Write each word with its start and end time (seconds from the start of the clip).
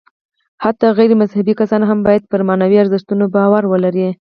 حتی 0.63 0.87
غیر 0.97 1.11
مذهبي 1.21 1.53
کسان 1.61 1.81
هم 1.89 1.99
باید 2.07 2.23
پر 2.31 2.41
معنوي 2.47 2.77
ارزښتونو 2.79 3.25
باور 3.35 3.63
ولري. 3.71 4.07